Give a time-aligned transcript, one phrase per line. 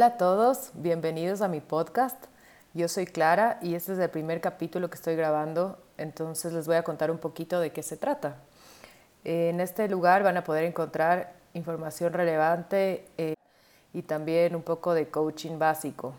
[0.00, 2.24] Hola a todos, bienvenidos a mi podcast.
[2.72, 6.76] Yo soy Clara y este es el primer capítulo que estoy grabando, entonces les voy
[6.76, 8.36] a contar un poquito de qué se trata.
[9.24, 13.34] En este lugar van a poder encontrar información relevante eh,
[13.92, 16.14] y también un poco de coaching básico.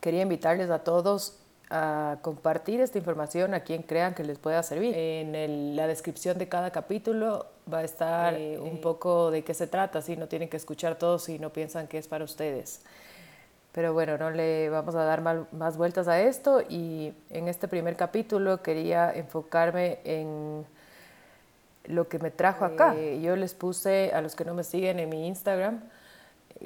[0.00, 1.38] Quería invitarles a todos
[1.70, 4.94] a compartir esta información a quien crean que les pueda servir.
[4.96, 9.66] En la descripción de cada capítulo va a estar eh, un poco de qué se
[9.66, 12.82] trata, si no tienen que escuchar todo si no piensan que es para ustedes.
[13.72, 17.96] Pero bueno, no le vamos a dar más vueltas a esto y en este primer
[17.96, 20.64] capítulo quería enfocarme en
[21.84, 22.94] lo que me trajo acá.
[22.96, 25.80] Eh, yo les puse a los que no me siguen en mi Instagram,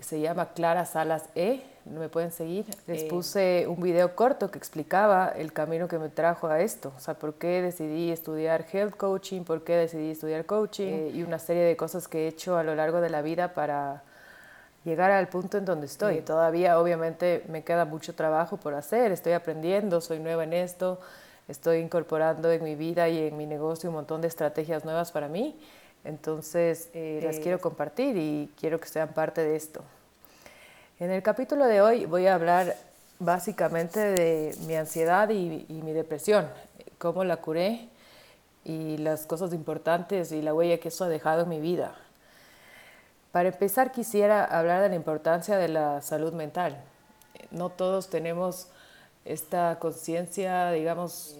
[0.00, 2.66] se llama Clara Salas E, me pueden seguir.
[2.86, 6.92] Les eh, puse un video corto que explicaba el camino que me trajo a esto,
[6.96, 11.22] o sea, por qué decidí estudiar health coaching, por qué decidí estudiar coaching eh, y
[11.22, 14.02] una serie de cosas que he hecho a lo largo de la vida para
[14.84, 16.16] llegar al punto en donde estoy.
[16.16, 21.00] Y todavía obviamente me queda mucho trabajo por hacer, estoy aprendiendo, soy nueva en esto,
[21.48, 25.28] estoy incorporando en mi vida y en mi negocio un montón de estrategias nuevas para
[25.28, 25.56] mí
[26.04, 29.82] entonces, eh, las quiero compartir y quiero que sean parte de esto.
[31.00, 32.76] En el capítulo de hoy voy a hablar
[33.20, 36.46] básicamente de mi ansiedad y, mi depresión,
[36.98, 37.88] cómo la curé
[38.66, 41.94] y las cosas importantes y la huella que eso ha dejado en mi vida.
[43.32, 46.76] Para empezar, quisiera hablar de la importancia de la salud mental.
[47.50, 48.68] No todos tenemos
[49.24, 51.34] esta conciencia, digamos,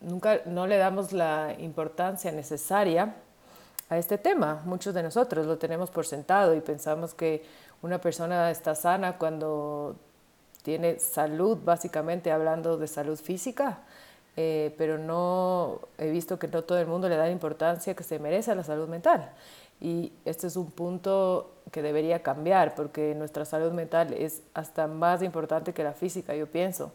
[0.00, 3.14] nunca no le damos la importancia necesaria
[3.90, 4.62] a este tema.
[4.64, 7.44] Muchos de nosotros lo tenemos por sentado y pensamos que
[7.82, 9.96] una persona está sana cuando
[10.62, 13.78] tiene salud, básicamente hablando de salud física,
[14.36, 18.02] eh, pero no he visto que no todo el mundo le da la importancia que
[18.02, 19.30] se merece a la salud mental.
[19.80, 25.22] Y este es un punto que debería cambiar porque nuestra salud mental es hasta más
[25.22, 26.92] importante que la física, yo pienso,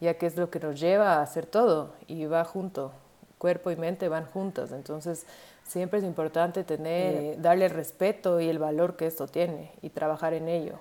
[0.00, 2.92] ya que es lo que nos lleva a hacer todo y va junto,
[3.38, 4.72] cuerpo y mente van juntas.
[4.72, 5.26] Entonces,
[5.66, 9.90] siempre es importante tener, eh, darle el respeto y el valor que esto tiene y
[9.90, 10.78] trabajar en ello.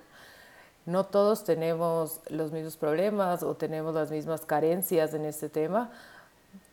[0.85, 5.91] No todos tenemos los mismos problemas o tenemos las mismas carencias en este tema,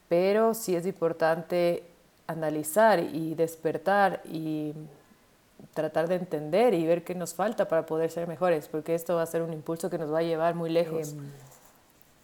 [0.08, 1.84] pero sí es importante
[2.26, 4.74] analizar y despertar y
[5.74, 9.22] tratar de entender y ver qué nos falta para poder ser mejores, porque esto va
[9.22, 11.12] a ser un impulso que nos va a llevar muy lejos.
[11.12, 11.30] Em,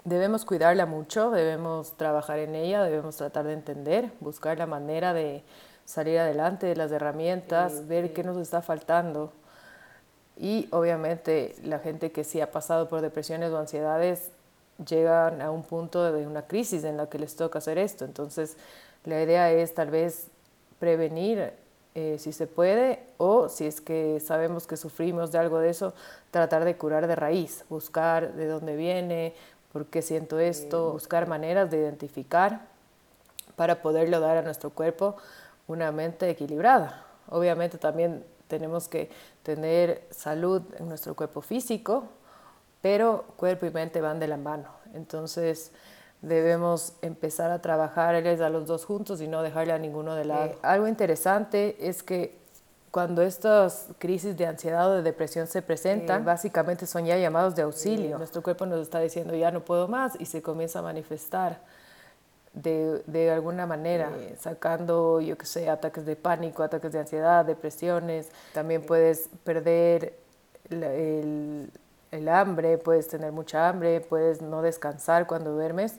[0.04, 5.42] debemos cuidarla mucho, debemos trabajar en ella, debemos tratar de entender, buscar la manera de
[5.84, 9.32] salir adelante, de las herramientas, ver qué nos está faltando.
[10.36, 14.30] Y obviamente la gente que sí ha pasado por depresiones o ansiedades
[14.84, 18.04] llegan a un punto de una crisis en la que les toca hacer esto.
[18.04, 18.56] Entonces
[19.04, 20.28] la idea es tal vez
[20.78, 21.52] prevenir
[21.94, 25.94] eh, si se puede o si es que sabemos que sufrimos de algo de eso,
[26.32, 29.34] tratar de curar de raíz, buscar de dónde viene,
[29.72, 32.62] por qué siento esto, buscar maneras de identificar
[33.54, 35.16] para poderlo dar a nuestro cuerpo
[35.66, 37.04] una mente equilibrada.
[37.28, 39.10] Obviamente también tenemos que
[39.42, 42.04] tener salud en nuestro cuerpo físico,
[42.80, 44.68] pero cuerpo y mente van de la mano.
[44.94, 45.72] Entonces
[46.20, 50.52] debemos empezar a trabajar a los dos juntos y no dejarle a ninguno de lado.
[50.62, 52.38] algo interesante es que
[52.90, 57.62] cuando estas crisis de ansiedad o de depresión se presentan, básicamente son ya llamados de
[57.62, 58.18] auxilio.
[58.18, 61.58] Nuestro cuerpo nos está diciendo ya no puedo más y se comienza a manifestar
[62.54, 67.44] de, de alguna manera, eh, sacando, yo qué sé, ataques de pánico, ataques de ansiedad,
[67.44, 68.28] depresiones.
[68.52, 70.14] También puedes perder
[70.70, 71.70] el,
[72.10, 75.96] el, hambre, puedes tener mucha hambre, puedes no descansar cuando duermes.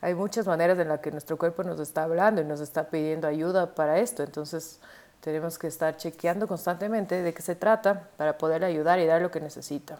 [0.00, 3.28] Hay muchas maneras en las que nuestro cuerpo nos está hablando y nos está pidiendo
[3.28, 4.22] ayuda para esto.
[4.22, 4.80] Entonces,
[5.20, 9.30] tenemos que estar chequeando constantemente de qué se trata para poder ayudar y dar lo
[9.30, 9.98] que necesita.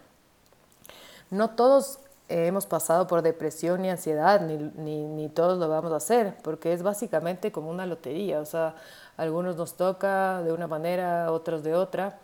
[1.30, 1.98] No todos
[2.28, 6.72] hemos pasado por depresión y ansiedad, ni, ni, ni, todos lo vamos a hacer, porque
[6.72, 8.74] es básicamente como una lotería, o sea,
[9.16, 12.18] algunos nos toca de una manera, otros de otra,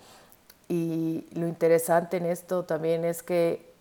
[0.68, 3.72] y lo interesante en esto también es que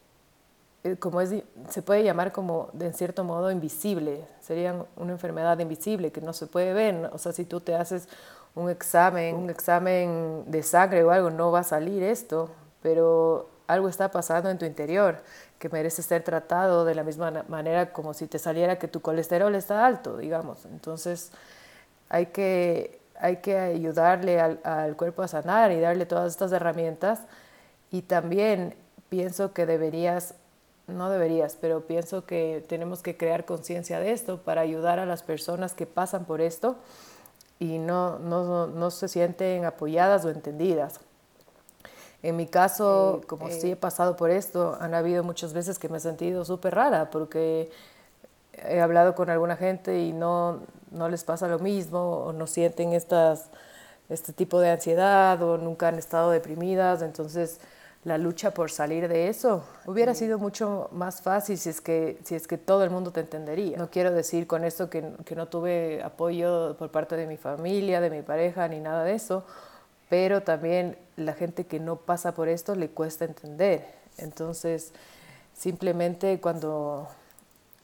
[0.84, 1.34] eh, como es,
[1.70, 6.34] se puede llamar como de en cierto modo invisible, sería una enfermedad invisible que no
[6.34, 8.08] se puede ver, o sea, si tú te haces
[8.56, 12.50] un examen, un examen de sangre o algo, no va a salir esto,
[12.82, 15.22] pero algo está pasando en tu interior
[15.60, 19.54] que merece ser tratado de la misma manera como si te saliera que tu colesterol
[19.56, 20.66] está alto, digamos.
[20.66, 21.32] Entonces
[22.10, 27.22] hay que, hay que ayudarle al, al cuerpo a sanar y darle todas estas herramientas.
[27.92, 28.76] Y también
[29.10, 30.36] pienso que deberías,
[30.88, 35.24] no deberías, pero pienso que tenemos que crear conciencia de esto para ayudar a las
[35.24, 36.76] personas que pasan por esto
[37.60, 41.00] y no, no, no se sienten apoyadas o entendidas.
[42.24, 45.98] En mi caso, como sí he pasado por esto, han habido muchas veces que me
[45.98, 47.70] he sentido súper rara porque
[48.54, 50.62] he hablado con alguna gente y no,
[50.92, 53.50] no les pasa lo mismo o no sienten estas,
[54.08, 57.02] este tipo de ansiedad o nunca han estado deprimidas.
[57.02, 57.60] Entonces,
[58.06, 62.36] la lucha por salir de eso hubiera sido mucho más fácil si es que, si
[62.36, 63.78] es que todo el mundo te entendería.
[63.78, 68.00] No quiero decir con esto que, que no tuve apoyo por parte de mi familia,
[68.00, 69.44] de mi pareja, ni nada de eso,
[70.10, 73.86] pero también la gente que no pasa por esto le cuesta entender.
[74.18, 74.94] Entonces,
[75.54, 77.08] simplemente cuando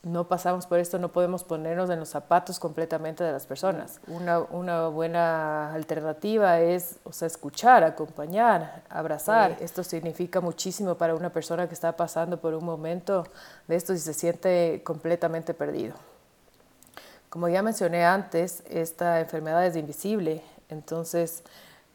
[0.01, 3.99] no pasamos por esto, no podemos ponernos en los zapatos completamente de las personas.
[4.07, 9.57] Una, una buena alternativa es o sea, escuchar, acompañar, abrazar.
[9.59, 13.25] Esto significa muchísimo para una persona que está pasando por un momento
[13.67, 15.95] de esto y se siente completamente perdido.
[17.29, 21.43] Como ya mencioné antes, esta enfermedad es invisible, entonces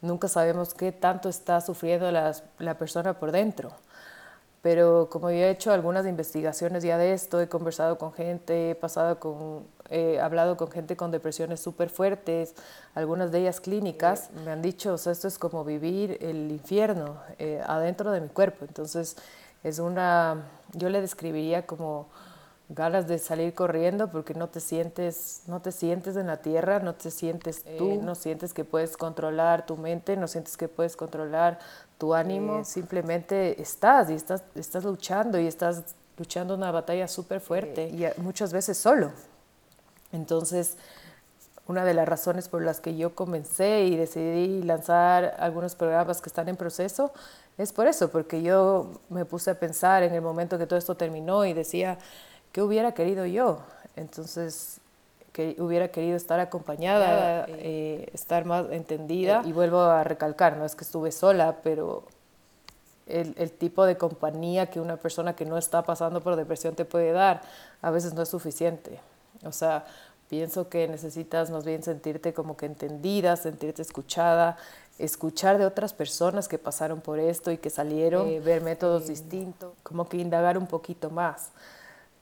[0.05, 3.73] nunca sabemos qué tanto está sufriendo la persona por dentro.
[4.65, 8.75] Pero como yo he hecho algunas investigaciones ya de esto, he conversado con gente, he
[8.75, 12.55] pasado con, he hablado con gente con depresiones súper fuertes,
[12.95, 17.19] algunas de ellas clínicas, me han dicho, o sea, esto es como vivir el infierno
[17.39, 19.19] eh, adentro de mi cuerpo, entonces
[19.63, 22.09] es una, yo le describiría como
[22.69, 26.95] ganas de salir corriendo porque no te sientes, no te sientes en la tierra, no
[26.95, 30.97] te sientes tú, eh, no sientes que puedes controlar tu mente, no sientes que puedes
[30.97, 31.59] controlar
[31.99, 37.89] tu ánimo, simplemente estás y estás, estás luchando y estás luchando una batalla súper fuerte
[37.89, 39.13] y muchas veces solo.
[40.13, 40.77] Entonces,
[41.67, 46.29] una de las razones por las que yo comencé y decidí lanzar algunos programas que
[46.29, 47.13] están en proceso
[47.57, 50.97] es por eso, porque yo me puse a pensar en el momento que todo esto
[50.97, 51.99] terminó y decía,
[52.55, 53.59] ¿qué hubiera querido yo?
[53.97, 54.79] Entonces,
[55.33, 59.43] que hubiera querido estar acompañada, eh, estar más entendida.
[59.45, 62.05] y vuelvo a recalcar, no es que estuve sola, pero
[63.09, 66.85] el, el, tipo de compañía que una persona que no está pasando por depresión te
[66.85, 67.43] puede dar,
[67.83, 69.01] a veces no es suficiente.
[69.45, 69.85] O sea,
[70.31, 74.57] pienso que necesitas más bien sentirte como que entendida, sentirte escuchada,
[75.01, 79.73] escuchar de otras personas que pasaron por esto y que salieron, eh, ver métodos distintos,
[79.83, 81.51] como que indagar un poquito más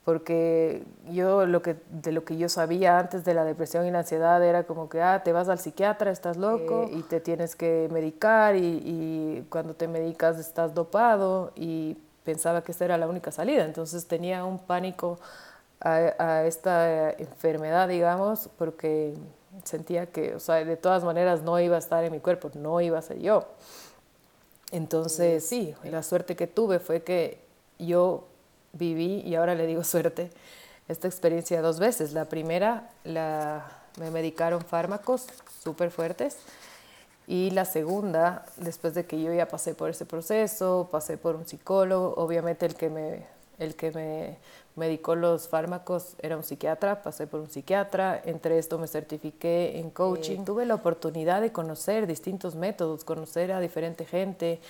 [0.04, 4.00] porque yo lo que, de lo que yo sabía antes de la depresión y la
[4.00, 7.88] ansiedad era como que, ah, te vas al psiquiatra, estás loco y te tienes que
[7.92, 13.30] medicar y, y, cuando te medicas estás dopado y pensaba que esa era la única
[13.30, 13.64] salida.
[13.64, 15.20] Entonces tenía un pánico
[15.80, 19.14] a, a esta enfermedad, digamos, porque
[19.62, 22.80] sentía que, o sea, de todas maneras no iba a estar en mi cuerpo, no
[22.80, 23.44] iba a ser yo.
[24.72, 27.38] Entonces, sí, la suerte que tuve fue que
[27.78, 28.24] yo
[28.72, 30.30] viví, y ahora le digo suerte,
[30.88, 32.12] esta experiencia dos veces.
[32.12, 33.66] La primera, la,
[33.98, 35.26] me medicaron fármacos
[35.62, 36.38] súper fuertes.
[37.26, 41.46] Y la segunda, después de que yo ya pasé por ese proceso, pasé por un
[41.46, 43.24] psicólogo, obviamente el que me,
[43.58, 44.38] el que me
[44.74, 49.90] medicó los fármacos era un psiquiatra, pasé por un psiquiatra, entre esto me certifiqué en
[49.90, 50.40] coaching.
[50.40, 54.60] Eh, tuve la oportunidad de conocer distintos métodos, conocer a diferente gente,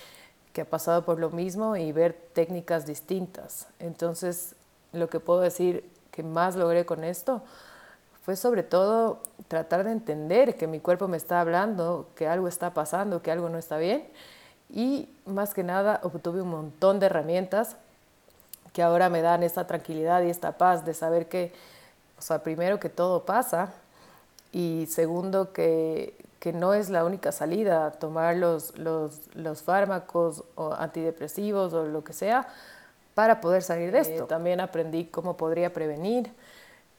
[0.53, 3.67] que ha pasado por lo mismo y ver técnicas distintas.
[3.79, 4.55] Entonces,
[4.91, 7.41] lo que puedo decir que más logré con esto
[8.23, 12.73] fue sobre todo tratar de entender que mi cuerpo me está hablando, que algo está
[12.73, 14.07] pasando, que algo no está bien.
[14.69, 17.75] Y más que nada obtuve un montón de herramientas
[18.71, 21.51] que ahora me dan esta tranquilidad y esta paz de saber que,
[22.17, 23.73] o sea, primero que todo pasa
[24.51, 30.73] y segundo que, que no es la única salida, tomar los, los, los, fármacos o
[30.73, 32.49] antidepresivos o lo que sea
[33.13, 34.25] para poder salir de esto.
[34.25, 36.33] también aprendí cómo podría prevenir,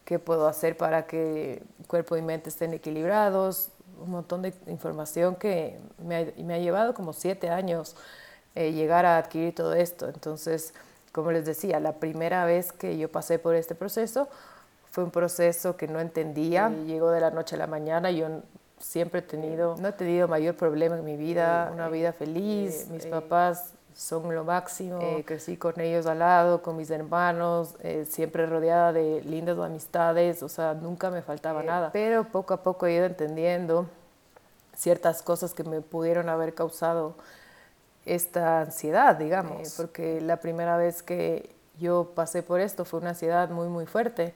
[0.07, 3.69] qué puedo hacer para que cuerpo y mente estén equilibrados,
[4.03, 7.97] un montón de información que me ha, me ha llevado como siete años
[8.55, 10.09] eh, llegar a adquirir todo esto.
[10.09, 10.73] Entonces,
[11.13, 14.27] como les decía, la primera vez que yo pasé por este proceso
[14.91, 18.41] fue un proceso que no entendía, llegó de la noche a la mañana, yo
[18.79, 23.07] siempre he tenido, no he tenido mayor problema en mi vida, una vida feliz, mis
[23.07, 28.93] papás son lo máximo, crecí con ellos al lado, con mis hermanos, eh, siempre rodeada
[28.93, 31.91] de lindas amistades, o sea, nunca me faltaba nada.
[31.93, 33.87] Pero poco a poco he ido entendiendo
[34.77, 37.15] ciertas cosas que me pudieron haber causado
[38.05, 43.49] esta ansiedad, digamos, porque la primera vez que yo pasé por esto fue una ansiedad
[43.51, 44.35] muy, muy fuerte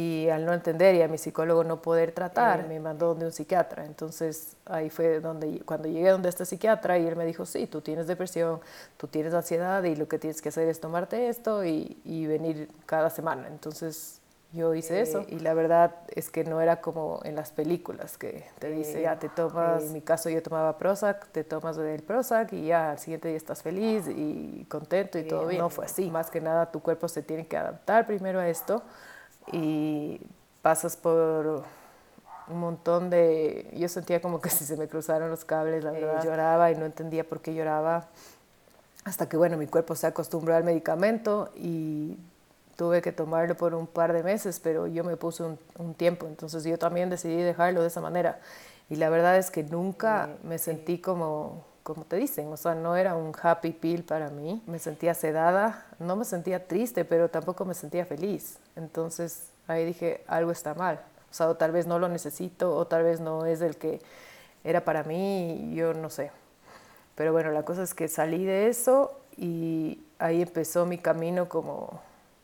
[0.00, 3.32] y al no entender y a mi psicólogo no poder tratar, me mandó donde un
[3.32, 3.84] psiquiatra.
[3.84, 7.80] Entonces ahí fue donde, cuando llegué donde este psiquiatra y él me dijo, sí, tú
[7.80, 8.60] tienes depresión,
[8.96, 12.70] tú tienes ansiedad y lo que tienes que hacer es tomarte esto y, y venir
[12.86, 13.48] cada semana.
[13.48, 14.20] Entonces
[14.52, 18.46] yo hice eso y la verdad es que no era como en las películas que
[18.58, 22.52] te dice ya te tomas, en mi caso yo tomaba Prozac, te tomas el Prozac
[22.52, 25.60] y ya al siguiente día estás feliz y contento y todo bien.
[25.60, 26.10] No fue así.
[26.10, 28.82] Más que nada tu cuerpo se tiene que adaptar primero a esto
[29.52, 30.20] y
[30.62, 31.64] pasas por
[32.48, 33.70] un montón de...
[33.76, 36.24] Yo sentía como que si se me cruzaron los cables, la verdad.
[36.24, 38.08] lloraba y no entendía por qué lloraba.
[39.04, 42.18] Hasta que, bueno, mi cuerpo se acostumbró al medicamento y
[42.76, 46.64] tuve que tomarlo por un par de meses, pero yo me puse un, tiempo, entonces
[46.64, 48.40] yo también decidí dejarlo de esa manera.
[48.88, 52.96] Y la verdad es que nunca me sentí como, como te dicen, o sea, no
[52.96, 54.62] era un happy pill para mí.
[54.66, 58.58] Me sentía sedada, no me sentía triste, pero tampoco me sentía feliz.
[58.76, 61.00] Entonces ahí dije, algo está mal.
[61.30, 64.00] O sea, o tal vez no lo necesito, o tal vez no es el que
[64.64, 66.30] era para mí, yo no sé.
[67.14, 72.00] Pero bueno, la cosa es que salí de eso y ahí empezó mi camino como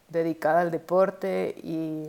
[0.09, 2.09] dedicada al deporte y,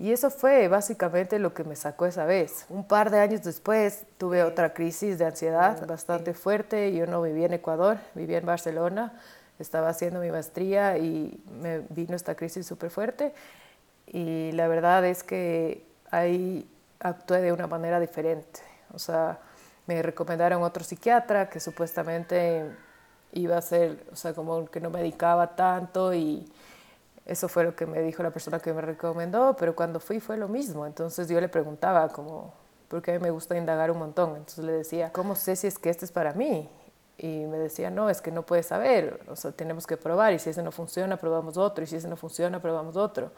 [0.00, 2.66] y, eso fue básicamente lo que me sacó esa vez.
[2.68, 6.92] Un par de años después tuve otra crisis de ansiedad bastante fuerte.
[6.94, 9.12] Yo no vivía en Ecuador, vivía en Barcelona,
[9.58, 13.32] estaba haciendo mi maestría y me vino esta crisis súper fuerte
[14.06, 18.60] y la verdad es que ahí actué de una manera diferente.
[18.92, 19.38] O sea,
[19.86, 22.64] me recomendaron otro psiquiatra que supuestamente
[23.32, 26.50] iba a ser, o sea, como que no medicaba tanto y
[27.30, 30.36] eso fue lo que me dijo la persona que me recomendó, pero cuando fui fue
[30.36, 30.84] lo mismo.
[30.84, 32.52] Entonces yo le preguntaba como,
[32.88, 35.78] porque a mí me gusta indagar un montón, entonces le decía, ¿cómo sé si es
[35.78, 36.68] que este es para mí?
[37.18, 40.40] Y me decía, no, es que no puedes saber, o sea, tenemos que probar, y
[40.40, 43.30] si ese no funciona, probamos otro, y si ese no funciona, probamos otro,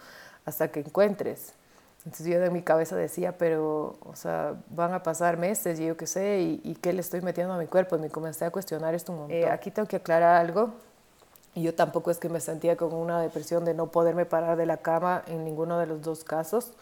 [0.47, 1.53] hasta que encuentres.
[1.99, 5.99] Entonces yo de mi cabeza decía, pero, o sea, van a pasar meses y yo
[5.99, 7.95] qué sé, y, qué le estoy metiendo a mi cuerpo.
[7.95, 9.37] Y me comencé a cuestionar esto un montón.
[9.37, 10.73] Eh, aquí tengo que aclarar algo.
[11.54, 14.66] Y yo tampoco es que me sentía con una depresión de no poderme parar de
[14.66, 16.73] la cama en ninguno de los dos casos.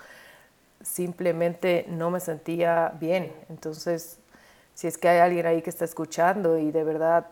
[0.83, 3.33] Simplemente no me sentía bien.
[3.49, 4.19] Entonces,
[4.75, 7.27] si es que hay alguien ahí que está escuchando y de verdad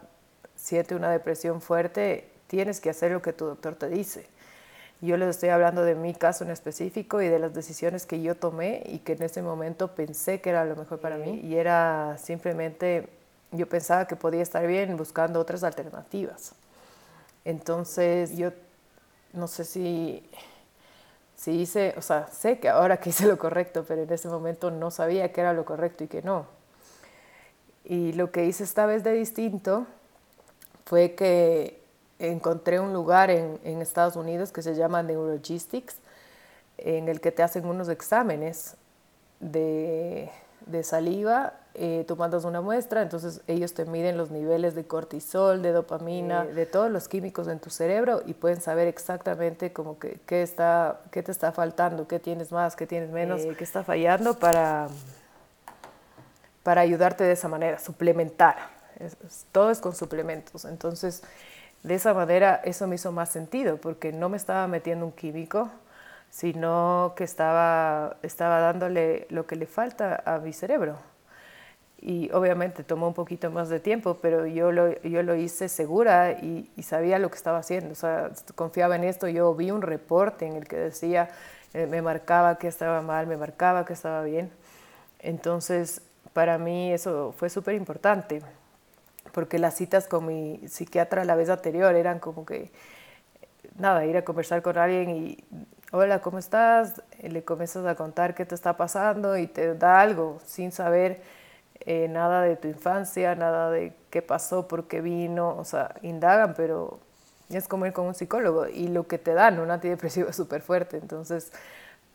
[0.56, 4.26] siente una depresión fuerte, tienes que hacer lo que tu doctor te dice
[5.00, 8.34] yo les estoy hablando de mi caso en específico y de las decisiones que yo
[8.34, 11.40] tomé y que en ese momento pensé que era lo mejor para mí.
[11.44, 13.08] Y era simplemente,
[13.52, 16.52] yo pensaba que podía estar bien buscando otras alternativas.
[17.48, 18.50] Entonces yo
[19.32, 20.22] no sé si,
[21.34, 24.70] si hice, o sea, sé que ahora que hice lo correcto, pero en ese momento
[24.70, 26.44] no sabía que era lo correcto y que no.
[27.86, 29.86] Y lo que hice esta vez de distinto
[30.84, 31.80] fue que
[32.18, 35.96] encontré un lugar en, en, Estados Unidos que se llama Neurogistics,
[36.76, 38.76] en el que te hacen unos exámenes
[39.40, 40.30] de,
[40.66, 45.62] de saliva, eh, tú mandas una muestra, entonces ellos te miden los niveles de cortisol,
[45.62, 50.18] de dopamina, de todos los químicos en tu cerebro y pueden saber exactamente como que,
[50.26, 53.84] qué, está, qué te está faltando, qué tienes más, qué tienes menos, eh, qué está
[53.84, 54.88] fallando para,
[56.64, 58.56] para ayudarte de esa manera, suplementar.
[59.52, 60.64] todo es con suplementos.
[60.64, 61.22] Entonces,
[61.84, 65.70] de esa manera eso me hizo más sentido porque no me estaba metiendo un químico,
[66.28, 70.98] sino que estaba, estaba dándole lo que le falta a mi cerebro.
[72.00, 76.32] Y obviamente tomó un poquito más de tiempo, pero yo lo, yo lo hice segura
[76.32, 77.92] y, sabía lo que estaba haciendo.
[77.92, 79.28] O sea, confiaba en esto.
[79.28, 81.30] Yo vi un reporte en el que decía,
[81.74, 84.50] eh, me marcaba que estaba mal, me marcaba que estaba bien.
[85.18, 86.02] Entonces,
[86.32, 88.42] para mí eso fue súper importante
[89.32, 92.70] porque las citas con mi psiquiatra la vez anterior eran como que,
[93.76, 95.44] nada, ir a conversar con alguien y,
[95.92, 97.02] hola, ¿cómo estás?
[97.22, 101.22] Le comienzas a contar qué te está pasando y te da algo sin saber
[101.80, 106.54] eh, nada de tu infancia, nada de qué pasó, por qué vino, o sea, indagan,
[106.54, 106.98] pero
[107.50, 110.62] es como ir con un psicólogo y lo que te dan, un antidepresivo es súper
[110.62, 111.52] fuerte, entonces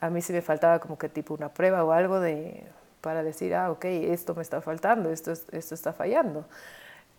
[0.01, 2.63] a mí sí me faltaba como que tipo una prueba o algo de
[3.01, 6.45] para decir, ah, ok, esto me está faltando, esto, esto está fallando.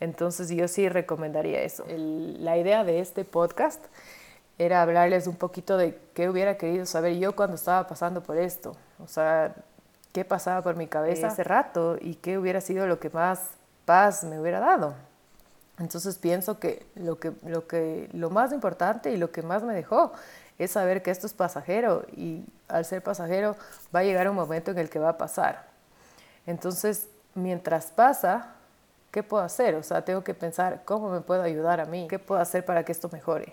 [0.00, 1.84] Entonces yo sí recomendaría eso.
[1.88, 3.84] la idea de este podcast
[4.58, 8.76] era hablarles un poquito de qué hubiera querido saber yo cuando estaba pasando por esto.
[8.98, 9.54] O sea,
[10.14, 13.50] qué pasaba por mi cabeza hace rato y qué hubiera sido lo que más
[13.84, 14.94] paz me hubiera dado.
[15.80, 19.74] Entonces pienso que lo, que, lo, que, lo más importante y lo que más me
[19.74, 20.12] dejó
[20.56, 23.56] es saber que esto es pasajero y al ser pasajero
[23.92, 25.66] va a llegar un momento en el que va a pasar.
[26.46, 28.54] Entonces, mientras pasa,
[29.10, 29.74] ¿qué puedo hacer?
[29.74, 32.84] O sea, tengo que pensar cómo me puedo ayudar a mí, qué puedo hacer para
[32.84, 33.52] que esto mejore.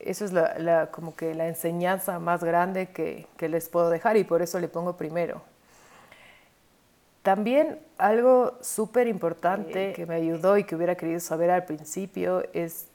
[0.00, 4.24] Eso es la, como que la enseñanza más grande que, que les puedo dejar y
[4.24, 5.42] por eso le pongo primero.
[7.22, 12.86] También algo súper importante que me ayudó y que hubiera querido saber al principio es,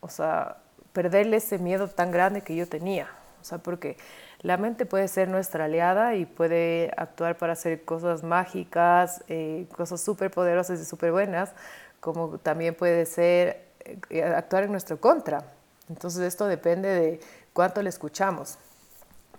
[0.00, 0.56] o sea,
[0.92, 3.08] perderle ese miedo tan grande que yo tenía.
[3.40, 3.96] O sea, porque
[4.40, 10.00] la mente puede ser nuestra aliada y puede actuar para hacer cosas mágicas, eh, cosas
[10.00, 11.52] súper poderosas y súper buenas,
[12.00, 13.62] como también puede ser
[14.10, 15.44] eh, actuar en nuestro contra.
[15.88, 17.20] Entonces esto depende de
[17.52, 18.58] cuánto le escuchamos.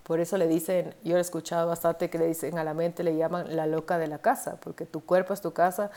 [0.04, 3.16] Por eso le dicen, yo he escuchado bastante que le dicen a la mente, le
[3.16, 5.92] llaman la loca de la casa, porque tu cuerpo es tu casa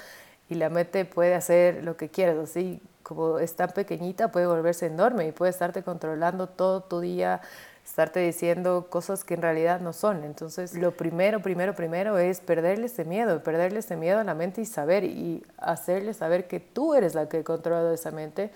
[0.50, 4.86] y la mente puede hacer lo que quieras, así como es tan pequeñita puede volverse
[4.86, 7.40] enorme y puede estarte controlando todo tu día,
[7.84, 10.24] estarte diciendo cosas que en realidad no son.
[10.24, 14.60] Entonces, lo primero, primero, primero es perderle ese miedo, perderle ese miedo a la mente
[14.60, 18.50] y saber y hacerle saber que tú eres la que controla esa mente.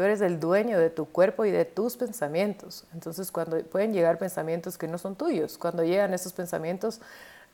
[0.00, 2.86] Tú eres el dueño de tu cuerpo y de tus pensamientos.
[2.94, 7.02] Entonces, cuando pueden llegar pensamientos que no son tuyos, cuando llegan esos pensamientos,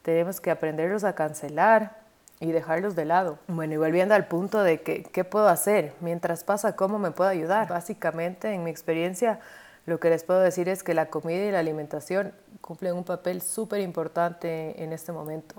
[0.02, 1.96] tenemos que aprenderlos a cancelar,
[2.38, 3.40] y dejarlos de lado.
[3.48, 7.28] Bueno, y volviendo al punto de que, qué puedo hacer mientras pasa, cómo me puedo
[7.28, 7.66] ayudar.
[7.66, 9.40] Básicamente, en mi experiencia,
[9.84, 13.42] lo que les puedo decir es que la comida y la alimentación cumplen un papel
[13.42, 15.56] súper importante en este momento.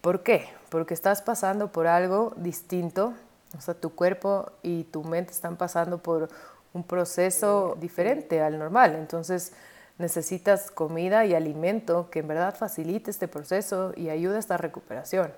[0.00, 0.48] ¿Por qué?
[0.70, 3.14] Porque estás pasando por algo distinto,
[3.56, 6.28] o sea, tu cuerpo y tu mente están pasando por
[6.72, 8.94] un proceso diferente al normal.
[8.94, 9.52] Entonces,
[9.98, 15.32] necesitas comida y alimento que en verdad facilite este proceso y ayude a esta recuperación.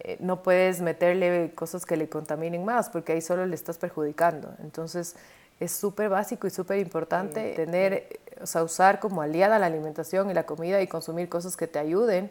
[0.00, 4.54] Eh, no puedes meterle cosas que le contaminen más porque ahí solo le estás perjudicando.
[4.62, 5.16] Entonces
[5.58, 10.34] es súper básico y súper importante tener, o sea, usar como aliada la alimentación y
[10.34, 12.30] la comida y consumir cosas que te ayuden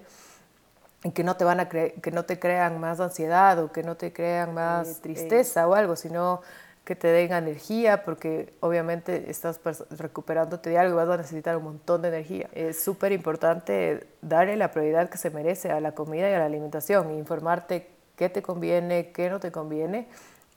[1.08, 3.96] y que no te van a que no te crean más ansiedad o que no
[3.96, 6.42] te crean más tristeza o algo, sino
[6.84, 9.60] que te den energía, porque obviamente estás
[9.92, 12.50] recuperándote de algo y vas a necesitar un montón de energía.
[12.54, 16.46] Es súper importante darle la prioridad que se merece a la comida y a la
[16.46, 17.88] alimentación, informarte
[18.18, 20.08] qué te conviene, qué no te conviene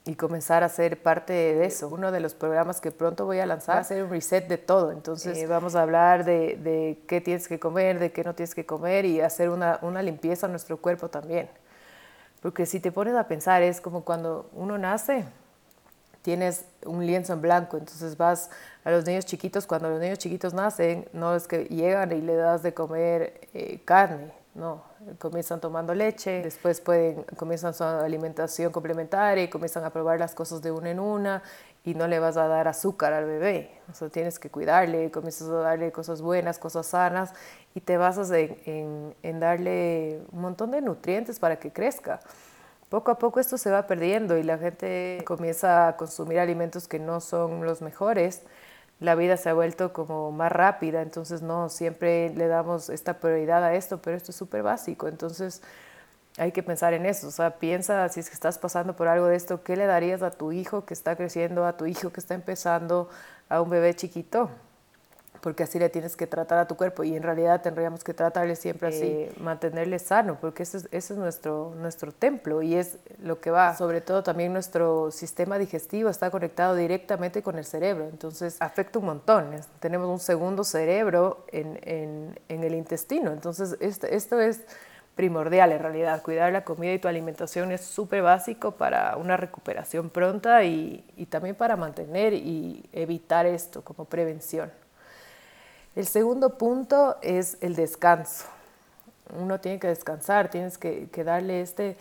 [0.05, 1.89] y comenzar a ser parte de eso.
[1.89, 4.59] Uno de los programas que pronto voy a lanzar va a ser un reset de
[4.59, 4.93] todo.
[4.93, 8.55] Entonces eh, vamos a hablar de, de, qué tienes que comer, de qué no tienes
[8.55, 11.49] que comer y hacer una, una limpieza a nuestro cuerpo también.
[12.41, 15.27] Porque si te pones a pensar, es como cuando uno nace,
[16.23, 18.51] tienes un lienzo en blanco, entonces vas
[18.85, 22.37] a los niños chiquitos, cuando los niños chiquitos nacen, no es que llegan y le
[22.37, 24.83] das de comer eh, carne, no,
[25.19, 30.63] comienzan tomando leche, después pueden, comienzan su alimentación complementaria y comienzan a probar las cosas
[30.63, 31.43] de una en una
[31.85, 35.49] y no le vas a dar azúcar al bebé, o sea, tienes que cuidarle, comienzas
[35.49, 37.33] a darle cosas buenas, cosas sanas
[37.75, 42.21] y te basas en, en darle un montón de nutrientes para que crezca
[42.91, 46.99] poco a poco esto se va perdiendo y la gente comienza a consumir alimentos que
[46.99, 48.43] no son los mejores.
[49.01, 53.65] La vida se ha vuelto como más rápida, entonces no siempre le damos esta prioridad
[53.65, 55.63] a esto, pero esto es súper básico, entonces
[56.39, 59.27] hay que pensar en eso, o sea, piensa si es que estás pasando por algo
[59.27, 62.21] de esto, ¿qué le darías a tu hijo que está creciendo, a tu hijo que
[62.21, 63.09] está empezando,
[63.49, 64.51] a un bebé chiquito?
[65.41, 68.57] Porque así le tienes que tratar a tu cuerpo y en realidad tendríamos que tratarle
[68.57, 73.41] siempre así, eh, mantenerle sano, porque ese es, es nuestro, nuestro templo y es lo
[73.41, 78.57] que va, sobre todo también nuestro sistema digestivo está conectado directamente con el cerebro, entonces
[78.61, 79.51] afecta un montón,
[79.81, 84.61] tenemos un segundo cerebro en, en, en el intestino, entonces esto, esto es
[85.21, 86.23] primordial en realidad.
[86.23, 91.27] Cuidar la comida y tu alimentación es súper básico para una recuperación pronta y, y,
[91.27, 94.71] también para mantener y evitar esto como prevención.
[95.97, 98.45] El segundo punto es el descanso.
[99.39, 101.97] Uno tiene que descansar, tienes que, darle este,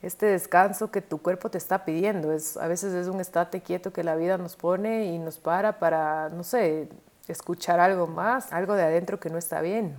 [0.00, 2.32] este descanso que tu cuerpo te está pidiendo.
[2.32, 5.78] Es, a veces es un estate quieto que la vida nos pone y nos para
[5.78, 6.88] para, no sé,
[7.26, 9.96] escuchar algo más, algo de adentro que no está bien.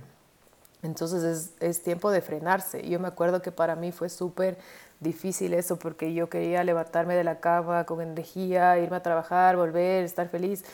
[0.82, 2.88] Entonces es, es tiempo de frenarse.
[2.88, 4.56] Yo me acuerdo que para mí fue súper
[5.00, 10.04] difícil eso porque yo quería levantarme de la cama con energía, irme a trabajar, volver,
[10.04, 10.64] estar feliz.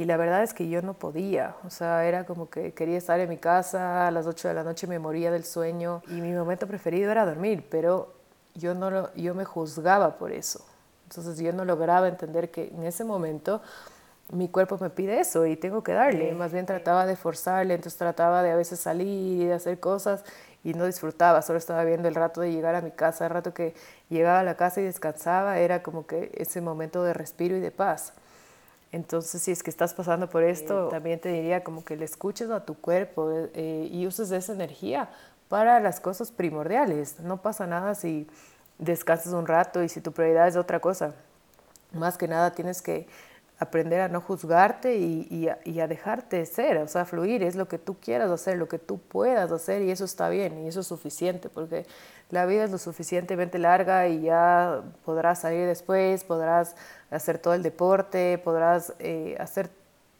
[0.00, 3.20] Y la verdad es que yo no podía, o sea, era como que quería estar
[3.20, 6.32] en mi casa, a las 8 de la noche me moría del sueño y mi
[6.32, 8.14] momento preferido era dormir, pero
[8.54, 10.64] yo, no lo, yo me juzgaba por eso.
[11.04, 13.60] Entonces yo no lograba entender que en ese momento
[14.32, 16.32] mi cuerpo me pide eso y tengo que darle.
[16.32, 20.24] Más bien trataba de forzarle, entonces trataba de a veces salir y de hacer cosas
[20.64, 23.52] y no disfrutaba, solo estaba viendo el rato de llegar a mi casa, el rato
[23.52, 23.74] que
[24.08, 27.70] llegaba a la casa y descansaba, era como que ese momento de respiro y de
[27.70, 28.14] paz.
[28.92, 32.50] Entonces, si es que estás pasando por esto, también te diría como que le escuches
[32.50, 35.10] a tu cuerpo eh, y uses esa energía
[35.48, 37.20] para las cosas primordiales.
[37.20, 38.26] No pasa nada si
[38.78, 41.14] descansas un rato y si tu prioridad es otra cosa.
[41.92, 43.06] Más que nada tienes que
[43.60, 47.96] aprender a no juzgarte y, a, dejarte ser, o sea, fluir, es lo que tú
[48.00, 51.50] quieras hacer, lo que tú puedas hacer y eso está bien y eso es suficiente
[51.50, 51.84] porque
[52.30, 56.74] la vida es lo suficientemente larga y ya podrás salir después, podrás
[57.10, 59.70] hacer todo el deporte, podrás eh, hacer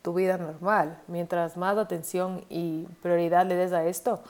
[0.02, 1.00] tu vida normal.
[1.06, 4.22] Mientras más atención y prioridad le des a esto,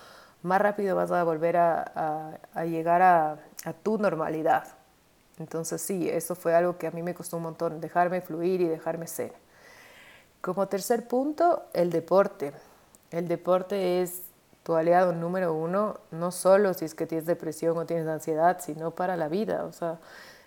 [0.43, 4.65] más rápido vas a volver a, llegar a, a, tu normalidad.
[5.39, 8.69] Entonces sí, eso fue algo que a mí me costó un montón, dejarme fluir y
[8.69, 9.33] dejarme ser.
[10.41, 12.53] Como tercer punto, el deporte.
[13.11, 14.23] El deporte es
[14.63, 18.91] tu aliado número uno, no solo si es que tienes depresión o tienes ansiedad, sino
[18.91, 19.65] para la vida.
[19.65, 19.99] O sea,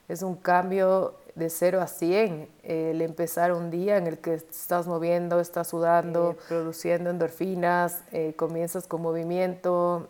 [0.08, 4.88] es un cambio de 0 a 100, el empezar un día en el que estás
[4.88, 10.08] moviendo, estás sudando, produciendo endorfinas, eh, comienzas con movimiento,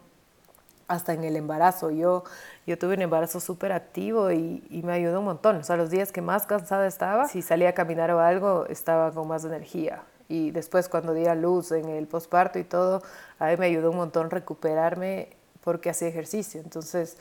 [0.88, 1.92] hasta en el embarazo.
[1.92, 2.24] Yo,
[2.68, 5.58] yo tuve un embarazo súper activo y, y, me ayudó un montón.
[5.58, 9.12] O sea, los días que más cansada estaba, si salía a caminar o algo, estaba
[9.12, 10.04] con más energía.
[10.28, 13.02] Y después cuando di a luz en el posparto y todo,
[13.40, 15.30] a mí me ayudó un montón recuperarme
[15.64, 16.62] porque hacía ejercicio.
[16.62, 17.18] Entonces,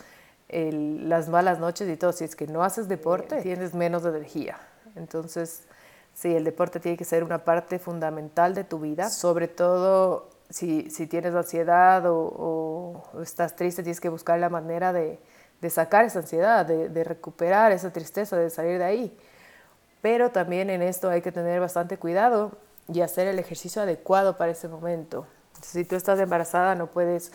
[0.49, 4.59] las malas noches y todo, si es que no haces deporte, tienes menos energía.
[4.97, 5.65] Entonces,
[6.13, 10.91] sí, el deporte tiene que ser una parte fundamental de tu vida, sobre todo si,
[10.91, 15.19] si tienes ansiedad o, estás triste, tienes que buscar la manera de,
[15.61, 19.19] de sacar esa ansiedad, de, de, recuperar esa tristeza, de salir de ahí.
[20.03, 22.53] Pero también en esto hay que tener bastante cuidado
[22.93, 25.27] y hacer el ejercicio adecuado para ese momento.
[25.63, 27.33] Si tú estás embarazada, no puedes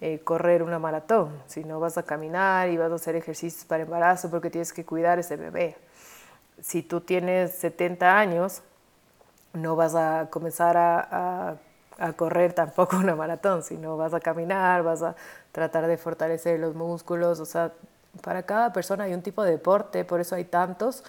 [0.00, 3.84] eh, correr una maratón, si no vas a caminar y vas a hacer ejercicios para
[3.84, 5.76] embarazo porque tienes que cuidar ese bebé.
[6.60, 8.62] Si tú tienes 70 años,
[9.52, 11.56] no vas a comenzar a,
[11.98, 15.14] a, correr tampoco una maratón, sino vas a caminar, vas a
[15.52, 17.72] tratar de fortalecer los músculos, o sea,
[18.20, 21.04] para cada persona hay un tipo de deporte, por eso hay tantos.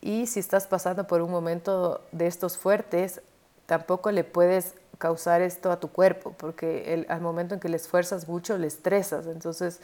[0.00, 3.20] Y si estás pasando por un momento de estos fuertes,
[3.66, 7.76] tampoco le puedes causar esto a tu cuerpo, porque el, al momento en que le
[7.76, 9.26] esfuerzas mucho, le estresas.
[9.26, 9.80] Entonces,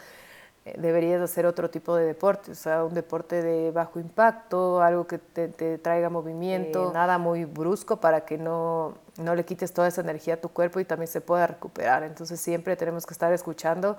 [0.66, 5.06] eh, deberías hacer otro tipo de deporte, o sea, un deporte de bajo impacto, algo
[5.06, 10.02] que te, traiga movimiento, nada muy brusco para que no, no le quites toda esa
[10.02, 12.02] energía a tu cuerpo y también se pueda recuperar.
[12.02, 13.96] Entonces, siempre tenemos que estar escuchando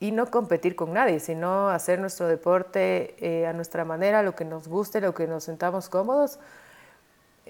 [0.00, 4.46] y no competir con nadie, sino hacer nuestro deporte eh, a nuestra manera, lo que
[4.46, 6.38] nos guste, lo que nos sentamos cómodos,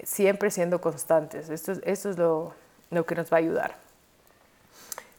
[0.03, 1.49] siempre siendo constantes.
[1.49, 2.53] Esto, esto es lo,
[2.93, 3.83] lo que nos va a ayudar.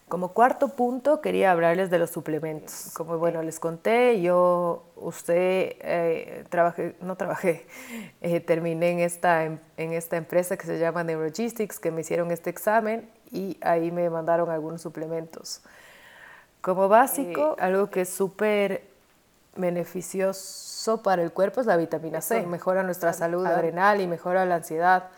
[0.09, 2.91] Como cuarto punto, quería hablarles de los suplementos.
[2.95, 7.67] Como bueno, les conté, yo, usted, eh, trabajé, no trabajé,
[8.21, 12.51] eh, terminé en esta, en, esta empresa que se llama Neurogistics, que me hicieron este
[12.51, 15.63] examen y ahí me mandaron algunos suplementos.
[16.61, 18.85] Como básico, eh, algo que es súper
[19.57, 22.47] beneficioso para el cuerpo es la vitamina C.
[22.47, 25.09] Mejora nuestra salud adrenal y mejora la ansiedad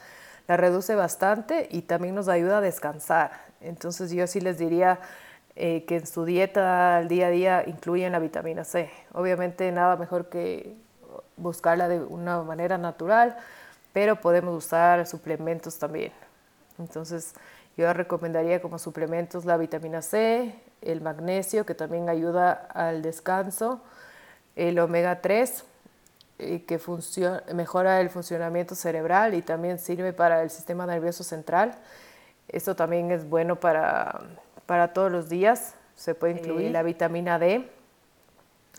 [0.49, 3.33] la reduce bastante y también nos ayuda a descansar.
[3.61, 5.01] Entonces yo sí les diría
[5.57, 8.91] eh, que en su dieta al día a día incluyen la vitamina C.
[9.13, 10.77] Obviamente nada mejor que
[11.37, 13.37] buscarla de una manera natural,
[13.93, 16.13] pero podemos usar suplementos también.
[16.79, 17.35] Entonces
[17.77, 23.81] yo recomendaría como suplementos la vitamina C, el magnesio que también ayuda al descanso,
[24.55, 25.65] el omega 3
[26.39, 31.75] que funciona, mejora el funcionamiento cerebral y también sirve para el sistema nervioso central.
[32.49, 34.21] Esto también es bueno para,
[34.67, 36.71] para todos los días, se puede incluir.
[36.71, 37.69] la vitamina D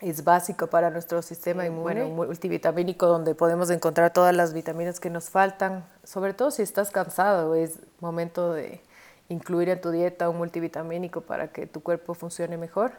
[0.00, 5.10] es básico para nuestro sistema inmune, un multivitamínico donde podemos encontrar todas las vitaminas que
[5.10, 8.80] nos faltan, sobre todo si estás cansado, es momento de
[9.28, 12.92] incluir en tu dieta un multivitamínico para que tu cuerpo funcione mejor.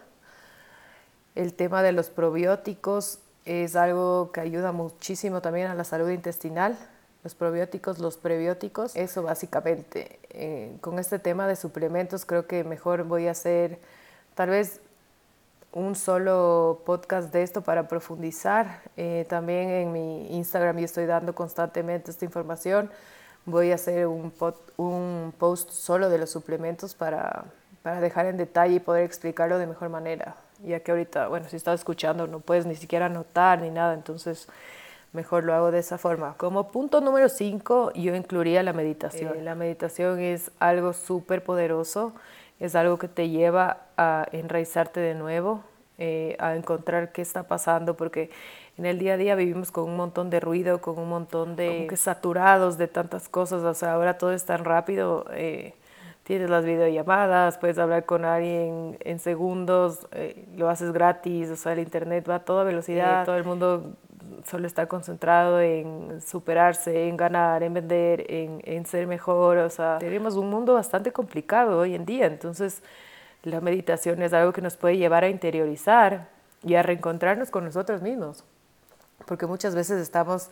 [1.36, 3.20] El tema de los probióticos
[3.50, 6.78] es algo que ayuda muchísimo también a la salud intestinal,
[7.24, 10.20] los probióticos, los prebióticos, eso básicamente.
[10.30, 13.80] Eh, con este tema de suplementos creo que mejor voy a hacer
[14.36, 14.82] tal vez
[15.72, 18.84] un solo podcast de esto para profundizar.
[18.98, 22.92] Eh, también en mi Instagram yo estoy dando constantemente esta información.
[23.46, 24.32] Voy a hacer un,
[24.78, 27.46] un post solo de los suplementos para,
[27.82, 31.56] para dejar en detalle y poder explicarlo de mejor manera ya que ahorita, bueno, si
[31.56, 34.48] estás escuchando no puedes ni siquiera anotar ni nada, entonces
[35.14, 36.36] mejor lo hago de esa forma.
[36.38, 39.38] Como punto número 5, yo incluiría la meditación.
[39.38, 42.14] Eh, la meditación es algo súper poderoso,
[42.60, 45.64] es algo que te lleva a enraizarte de nuevo,
[45.98, 48.30] eh, a encontrar qué está pasando, porque
[48.78, 51.88] en el día a día vivimos con un montón de ruido, con un montón de
[51.90, 55.26] que saturados de tantas cosas, o sea, ahora todo es tan rápido.
[55.32, 55.74] Eh,
[56.30, 61.74] tienes las videollamadas, puedes hablar con alguien en segundos, eh, lo haces gratis, o sea,
[61.74, 63.96] el internet va a toda velocidad, todo el mundo
[64.48, 69.98] solo está concentrado en superarse, en ganar, en vender, en, en ser mejor, o sea,
[69.98, 72.84] tenemos un mundo bastante complicado hoy en día, entonces
[73.42, 76.28] la meditación es algo que nos puede llevar a interiorizar
[76.64, 78.44] y a reencontrarnos con nosotros mismos,
[79.26, 80.52] porque muchas veces estamos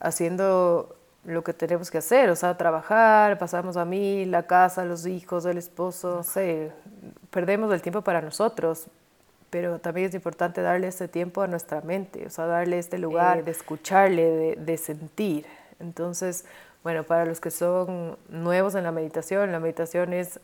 [0.00, 5.06] haciendo lo que tenemos que hacer, o sea, trabajar, pasamos a mí, la casa, los
[5.06, 6.72] hijos, el esposo, no sé,
[7.30, 8.86] perdemos el tiempo para nosotros,
[9.50, 13.44] pero también es importante darle este tiempo a nuestra mente, o sea, darle este lugar
[13.44, 15.46] de escucharle, de, de sentir.
[15.80, 16.44] Entonces,
[16.82, 20.40] bueno, para los que son nuevos en la meditación, la meditación es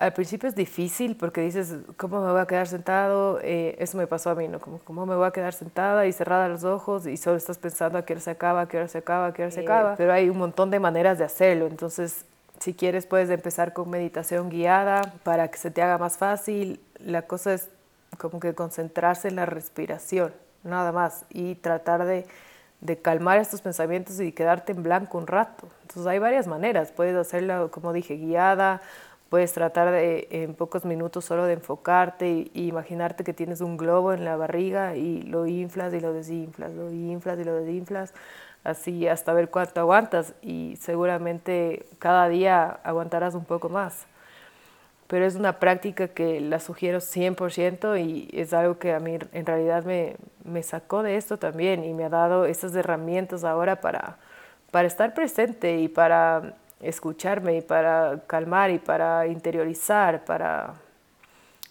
[0.00, 3.40] al principio es difícil porque dices, ¿cómo me voy a quedar sentado?
[3.42, 4.60] Eh, eso me pasó a mí, ¿no?
[4.60, 7.98] Como, ¿Cómo me voy a quedar sentada y cerrada los ojos y solo estás pensando
[7.98, 9.96] a qué hora se acaba, a qué hora se acaba, a qué hora se acaba?
[9.96, 11.66] Pero hay un montón de maneras de hacerlo.
[11.66, 12.24] Entonces,
[12.60, 16.80] si quieres, puedes empezar con meditación guiada para que se te haga más fácil.
[17.00, 17.68] La cosa es
[18.18, 20.32] como que concentrarse en la respiración,
[20.62, 22.24] nada más, y tratar de,
[22.80, 25.66] de calmar estos pensamientos y quedarte en blanco un rato.
[25.82, 26.92] Entonces, hay varias maneras.
[26.92, 28.80] Puedes hacerla, como dije, guiada
[29.28, 34.14] Puedes tratar de, en pocos minutos solo de enfocarte y, imaginarte que tienes un globo
[34.14, 38.14] en la barriga y lo inflas y lo desinflas, lo inflas y lo desinflas,
[38.64, 44.06] así hasta ver cuánto aguantas y seguramente cada día aguantarás un poco más.
[45.08, 49.46] Pero es una práctica que la sugiero 100% y es algo que a mí en
[49.46, 54.18] realidad me, me sacó de esto también y me ha dado esas herramientas ahora para,
[54.70, 60.74] para estar presente y para escucharme y para calmar y para interiorizar, para,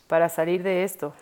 [0.08, 1.14] para salir de esto.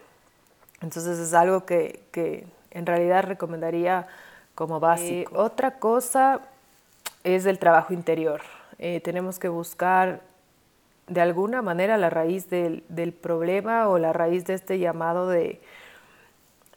[0.82, 4.08] Entonces es algo que, que en realidad recomendaría
[4.54, 5.38] como básico.
[5.38, 6.41] otra cosa
[7.24, 8.41] es el trabajo interior.
[8.78, 10.21] Eh, tenemos que buscar
[11.08, 15.62] de alguna manera la raíz del, del, problema o la raíz de este llamado de,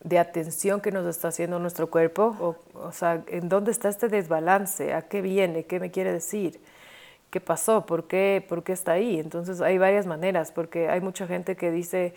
[0.02, 2.36] de atención que nos está haciendo nuestro cuerpo.
[2.40, 4.92] O, o sea, ¿en dónde está este desbalance?
[4.92, 5.64] ¿A qué viene?
[5.64, 6.60] ¿Qué me quiere decir?
[7.30, 9.18] Qué pasó, ¿Por qué, por qué está ahí.
[9.18, 12.14] Entonces hay varias maneras, porque hay mucha gente que dice,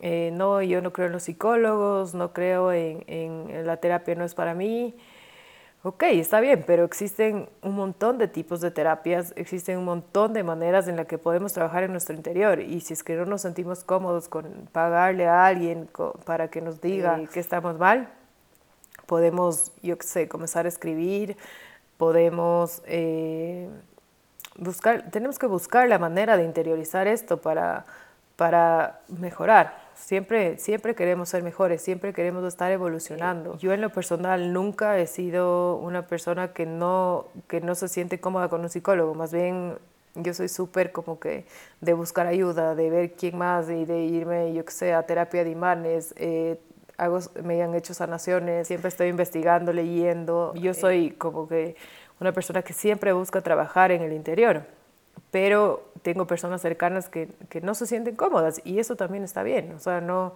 [0.00, 4.24] eh, no, yo no creo en los psicólogos, no creo en, en, la terapia, no
[4.24, 4.94] es para mí.
[5.82, 10.42] Ok, está bien, pero existen un montón de tipos de terapias, existen un montón de
[10.42, 13.40] maneras en las que podemos trabajar en nuestro interior y si es que no nos
[13.40, 15.88] sentimos cómodos con pagarle a alguien
[16.26, 18.10] para que nos diga que estamos mal,
[19.06, 21.36] podemos, yo qué sé, comenzar a escribir,
[21.96, 22.82] podemos...
[22.86, 23.68] Eh,
[24.56, 27.86] buscar, tenemos que buscar la manera de interiorizar esto para,
[28.36, 29.78] para mejorar.
[29.94, 33.58] Siempre, siempre queremos ser mejores, siempre queremos estar evolucionando.
[33.58, 38.18] Yo en lo personal nunca he sido una persona que no, que no se siente
[38.18, 39.76] cómoda con un psicólogo, más bien
[40.14, 41.44] yo soy súper como que
[41.80, 45.44] de buscar ayuda, de ver quién más y de irme, yo que sé, a terapia
[45.44, 46.14] de imanes.
[46.16, 46.58] Eh,
[46.96, 50.54] hago, me han hecho sanaciones, siempre estoy investigando, leyendo.
[50.54, 51.76] Yo soy como que
[52.20, 54.64] una persona que siempre busca trabajar en el interior,
[55.30, 59.72] pero tengo personas cercanas que, que no se sienten cómodas y eso también está bien,
[59.74, 60.34] o sea, no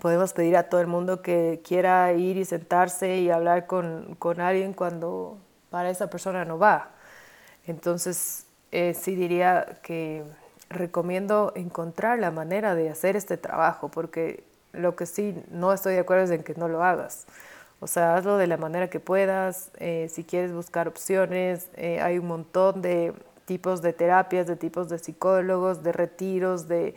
[0.00, 4.40] podemos pedir a todo el mundo que quiera ir y sentarse y hablar con, con
[4.40, 5.38] alguien cuando
[5.70, 6.90] para esa persona no va.
[7.66, 10.22] Entonces, eh, sí diría que
[10.68, 16.00] recomiendo encontrar la manera de hacer este trabajo, porque lo que sí no estoy de
[16.00, 17.26] acuerdo es en que no lo hagas.
[17.84, 19.70] O sea, hazlo de la manera que puedas.
[19.78, 23.12] Eh, si quieres buscar opciones, eh, hay un montón de
[23.44, 26.94] tipos de terapias, de tipos de psicólogos, de retiros, de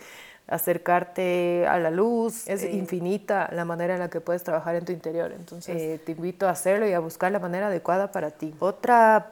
[0.47, 2.47] acercarte a la luz.
[2.47, 5.33] Es infinita la manera en la que puedes trabajar en tu interior.
[5.33, 8.55] Entonces, eh, te invito a hacerlo y a buscar la manera adecuada para ti.
[8.59, 9.25] Otro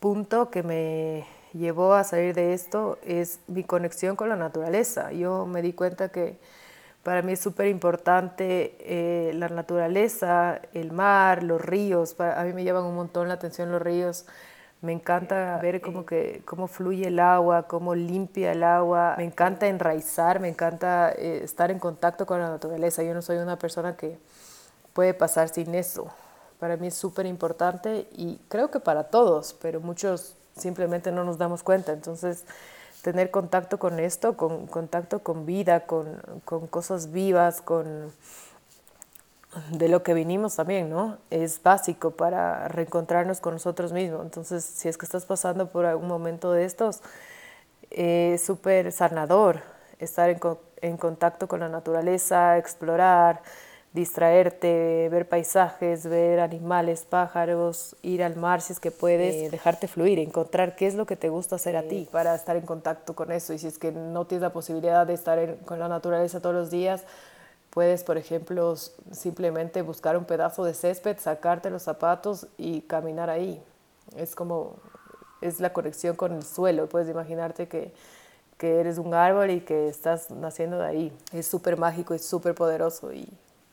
[0.00, 5.12] punto que me llevó a salir de esto es mi conexión con la naturaleza.
[5.12, 6.36] Yo me di cuenta que
[7.06, 12.16] para mí es súper importante eh, la naturaleza, el mar, los ríos.
[12.18, 14.26] a mí me llaman un montón la atención los ríos.
[14.80, 19.14] Me encanta ver cómo, que, cómo fluye el agua, cómo limpia el agua.
[19.18, 23.04] Me encanta enraizar, me encanta eh, estar en contacto con la naturaleza.
[23.04, 24.18] Yo no soy una persona que
[24.92, 26.08] puede pasar sin eso.
[26.58, 31.38] Para mí es súper importante y creo que para todos, pero muchos simplemente no nos
[31.38, 31.92] damos cuenta.
[31.92, 32.44] Entonces,
[33.06, 38.12] tener contacto con esto, con contacto con vida, con, con cosas vivas, con
[39.70, 41.18] de lo que vinimos también, ¿no?
[41.30, 44.22] Es básico para reencontrarnos con nosotros mismos.
[44.22, 47.00] Entonces, si es que estás pasando por algún momento de estos,
[47.90, 49.62] es súper sanador
[50.00, 50.40] estar en,
[50.80, 53.40] en contacto con la naturaleza, explorar,
[53.96, 59.88] distraerte, ver paisajes, ver animales, pájaros, ir al mar si es que puedes, eh, dejarte
[59.88, 63.16] fluir, encontrar qué es lo que te gusta hacer a ti para estar en contacto
[63.16, 63.54] con eso.
[63.54, 66.70] Y si es que no tienes la posibilidad de estar con la naturaleza todos los
[66.70, 67.04] días,
[67.70, 68.76] puedes, por ejemplo,
[69.10, 73.62] simplemente buscar un pedazo de césped, sacarte los zapatos y caminar ahí.
[74.14, 74.76] Es como,
[75.40, 76.86] es la conexión con el suelo.
[76.86, 77.94] Puedes imaginarte que,
[78.58, 81.18] que eres un árbol y que estás naciendo de ahí.
[81.32, 83.26] Es súper mágico y súper poderoso y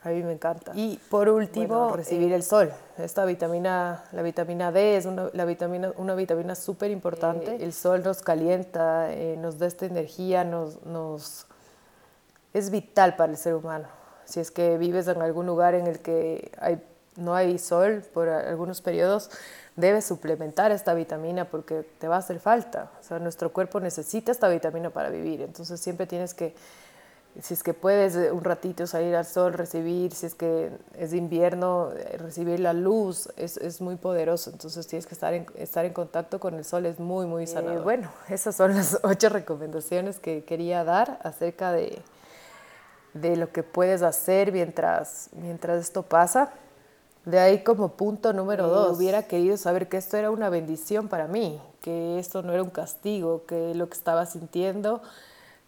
[0.03, 0.73] A mí me encanta.
[0.75, 2.73] Y por último, recibir el sol.
[2.97, 7.55] Esta vitamina, la vitamina D es una, la vitamina, una vitamina súper importante.
[7.55, 11.47] Eh, el sol nos calienta, eh, nos da esta energía, nos, nos,
[12.53, 13.87] es vital para el ser humano.
[14.25, 16.83] Si es que vives en algún lugar en el que hay,
[17.15, 19.29] no hay sol por algunos periodos,
[19.77, 22.91] debes suplementar esta vitamina porque te va a hacer falta.
[22.99, 25.41] O sea, nuestro cuerpo necesita esta vitamina para vivir.
[25.41, 26.53] Entonces siempre tienes que
[27.41, 31.13] si es que puedes eh, un ratito salir al sol, recibir, si es que es
[31.13, 34.51] invierno, eh, recibir la luz es, es, muy poderoso.
[34.51, 37.79] Entonces tienes que estar en, estar en contacto con el sol, es muy, muy sanador.
[37.79, 42.01] Eh, bueno, esas son las ocho recomendaciones que quería dar acerca de,
[43.15, 46.51] de lo que puedes hacer mientras, mientras esto pasa.
[47.25, 51.27] De ahí como punto número dos, hubiera querido saber que esto era una bendición para
[51.27, 55.01] mí, que esto no era un castigo, que lo que estaba sintiendo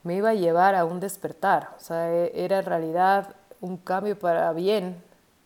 [0.06, 1.72] me iba a llevar a un despertar.
[1.78, 5.02] O sea, e, era en realidad un cambio para bien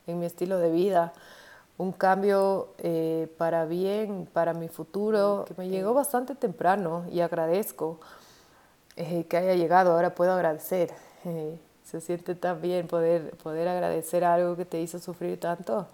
[0.06, 1.14] en mi estilo de vida,
[1.78, 8.00] un cambio eh, para bien, para mi futuro, que me llegó bastante temprano y agradezco
[8.98, 9.94] eh, que haya llegado.
[9.94, 10.92] Ahora puedo agradecer.
[11.24, 15.88] Eh, se siente tan bien poder, poder agradecer algo que te hizo sufrir tanto.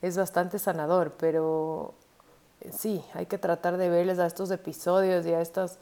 [0.00, 1.94] Es bastante sanador, pero
[2.70, 5.78] sí, hay que tratar de verles a estos episodios y a estas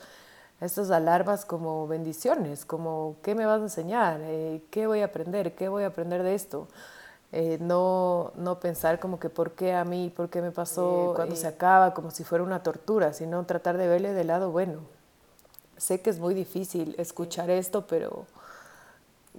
[0.60, 4.20] estas alarmas como bendiciones, como ¿qué me vas a enseñar?
[4.22, 5.54] Eh, ¿Qué voy a aprender?
[5.54, 6.66] ¿Qué voy a aprender de esto?
[7.30, 11.14] Eh, no, no pensar como que por qué a mí, por qué me pasó, eh,
[11.14, 14.80] cuando se acaba, como si fuera una tortura, sino tratar de verle del lado bueno.
[15.76, 18.26] Sé que es muy difícil escuchar esto, pero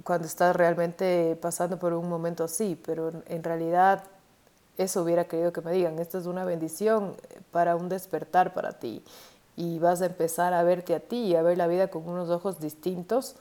[0.05, 4.03] cuando estás realmente pasando por un momento así, pero en realidad
[4.77, 7.15] eso hubiera querido que me digan, esto es una bendición
[7.51, 9.03] para un despertar para ti
[9.59, 12.29] y vas a empezar a verte a ti y a ver la vida con unos
[12.29, 13.35] ojos distintos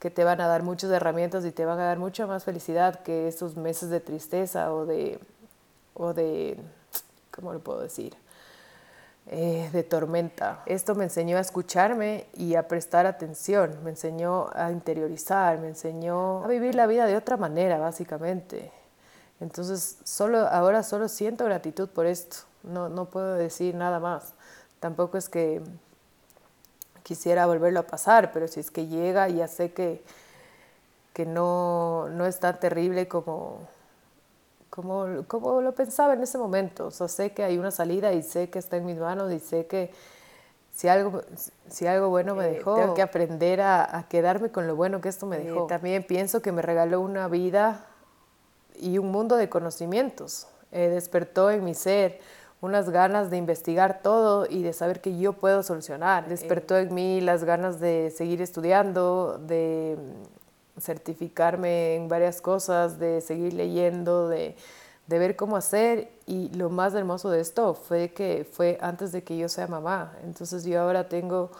[0.00, 3.04] que te van a dar muchas herramientas y te van a dar mucha más felicidad
[3.04, 5.20] que esos meses de tristeza o de,
[5.94, 6.58] o de
[7.30, 8.16] ¿cómo lo puedo decir?
[9.28, 10.64] Eh, de tormenta.
[10.66, 16.42] Esto me enseñó a escucharme y a prestar atención, me enseñó a interiorizar, me enseñó
[16.42, 18.72] a vivir la vida de otra manera, básicamente.
[19.38, 24.34] Entonces, solo, ahora solo siento gratitud por esto, no, no puedo decir nada más.
[24.84, 25.62] Tampoco es que
[27.02, 30.04] quisiera volverlo a pasar, pero si es que llega, ya sé que,
[31.14, 33.60] que no, no es tan terrible como,
[34.68, 36.88] como, como lo pensaba en ese momento.
[36.88, 39.38] O sea, sé que hay una salida y sé que está en mis manos y
[39.38, 39.90] sé que
[40.74, 41.22] si algo,
[41.70, 45.00] si algo bueno me eh, dejó, tengo que aprender a, a, quedarme con lo bueno
[45.00, 45.66] que esto me dejó.
[45.66, 47.86] también pienso que me regaló una vida
[48.74, 50.46] y un mundo de conocimientos.
[50.72, 52.20] Eh, despertó en mi ser
[52.64, 56.28] unas ganas de investigar todo y de saber que yo puedo solucionar.
[56.28, 59.98] Despertó en mí las ganas de seguir estudiando, de
[60.80, 64.56] certificarme en varias cosas, de seguir leyendo, de,
[65.06, 66.10] de ver cómo hacer.
[66.26, 70.14] Y lo más hermoso de esto fue que fue antes de que yo sea mamá.
[70.24, 71.50] Entonces yo ahora tengo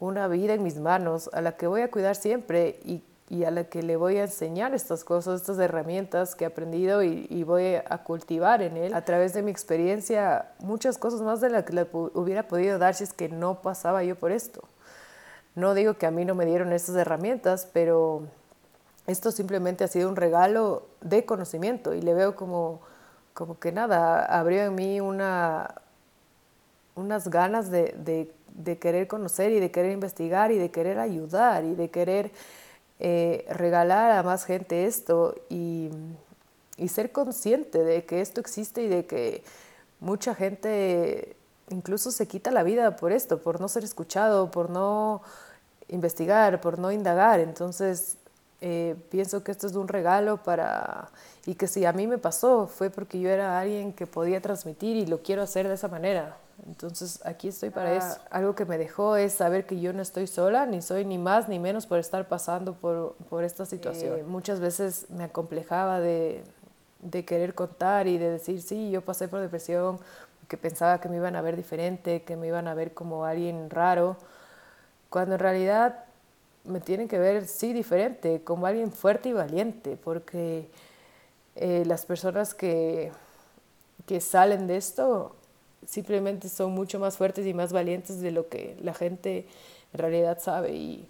[0.00, 3.50] una vida en mis manos a la que voy a cuidar siempre y y a
[3.50, 7.76] la que le voy a enseñar estas cosas, estas herramientas que he aprendido y, voy
[7.76, 11.72] a cultivar en él a través de mi experiencia muchas cosas más de las que
[11.72, 14.62] le hubiera podido dar si es que no pasaba yo por esto.
[15.54, 18.24] No digo que a mí no me dieron estas herramientas, pero
[19.06, 22.82] esto simplemente ha sido un regalo de conocimiento y le veo como,
[23.32, 25.76] como que nada, abrió en mí una,
[26.96, 31.64] unas ganas de, de, de querer conocer y de querer investigar y de querer ayudar
[31.64, 32.30] y de querer
[33.04, 35.90] eh, regalar a más gente esto y,
[36.76, 39.42] y, ser consciente de que esto existe y de que
[39.98, 41.34] mucha gente
[41.70, 45.20] incluso se quita la vida por esto, por no ser escuchado, por no
[45.88, 47.40] investigar, por no indagar.
[47.40, 48.18] Entonces,
[48.64, 51.08] eh, pienso que esto es un regalo para...
[51.46, 54.96] y que si a mí me pasó fue porque yo era alguien que podía transmitir
[54.96, 56.36] y lo quiero hacer de esa manera.
[56.68, 57.96] Entonces aquí estoy para ah.
[57.96, 58.20] eso.
[58.30, 61.48] Algo que me dejó es saber que yo no estoy sola, ni soy ni más
[61.48, 64.20] ni menos por estar pasando por, por esta situación.
[64.20, 66.44] Eh, muchas veces me acomplejaba de,
[67.00, 69.98] de, querer contar y de decir, sí, yo pasé por depresión,
[70.46, 73.70] que pensaba que me iban a ver diferente, que me iban a ver como alguien
[73.70, 74.16] raro,
[75.10, 76.04] cuando en realidad
[76.64, 80.68] me tienen que ver, sí, diferente, como alguien fuerte y valiente, porque
[81.56, 83.12] eh, las personas que,
[84.06, 85.34] que salen de esto
[85.86, 89.46] simplemente son mucho más fuertes y más valientes de lo que la gente
[89.92, 91.08] en realidad sabe y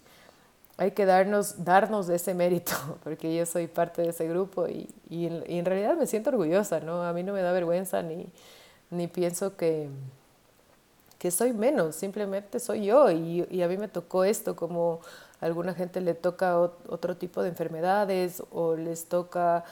[0.79, 2.73] hay que darnos, darnos ese mérito,
[3.05, 7.03] porque yo soy parte de ese grupo y, y, en, realidad me siento orgullosa, ¿no?
[7.03, 8.27] A mí no me da vergüenza ni,
[8.91, 9.89] ni pienso que,
[11.23, 14.99] que soy menos, simplemente soy yo y, y a mí me tocó esto como
[15.41, 19.63] a alguna gente le toca otro tipo de enfermedades o les toca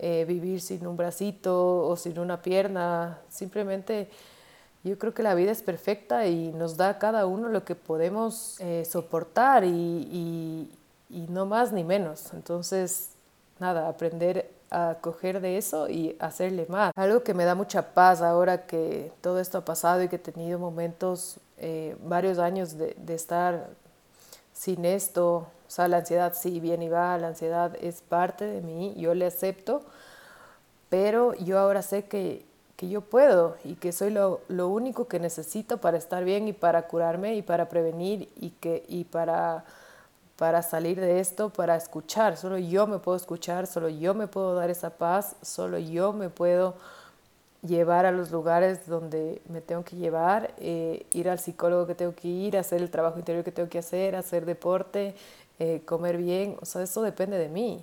[0.00, 3.20] eh, vivir sin un bracito o sin una pierna.
[3.28, 4.08] Simplemente
[4.82, 7.76] yo creo que la vida es perfecta y nos da a cada uno lo que
[7.76, 10.68] podemos eh, soportar y,
[11.08, 12.34] y, no más ni menos.
[12.34, 13.10] Entonces,
[13.60, 16.92] nada, aprender a coger de eso y hacerle más.
[16.96, 20.20] Algo que me da mucha paz ahora que todo esto ha pasado y que he
[20.20, 23.68] tenido momentos, eh, varios años de, de estar
[24.52, 28.62] sin esto, o sea, la ansiedad sí viene y va, la ansiedad es parte de
[28.62, 29.82] mí, yo le acepto,
[30.88, 32.44] pero yo ahora sé que,
[32.76, 36.52] que yo puedo y que soy lo, lo, único que necesito para estar bien y
[36.52, 39.64] para curarme y para prevenir y, que, y para,
[40.36, 42.36] para salir de esto, para escuchar.
[42.36, 46.28] Solo yo me puedo escuchar, solo yo me puedo dar esa paz, solo yo me
[46.28, 46.74] puedo
[47.62, 52.14] llevar a los lugares donde me tengo que llevar, eh, ir al psicólogo que tengo
[52.14, 55.14] que ir, hacer el trabajo interior que tengo que hacer, hacer deporte,
[55.58, 57.82] eh, comer bien, o sea, eso depende de mí.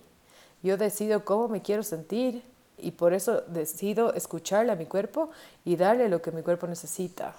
[0.62, 2.43] Yo decido cómo me quiero sentir
[2.78, 5.30] y por eso decido escucharle a mi cuerpo
[5.66, 7.36] y darle lo que mi cuerpo necesita,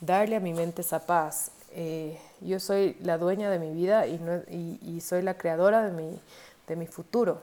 [0.00, 1.52] darle a mi mente esa paz.
[1.72, 5.92] Eh, yo soy la dueña de mi vida y, no, y, soy la creadora de
[5.92, 6.20] mi,
[6.66, 7.38] de mi futuro.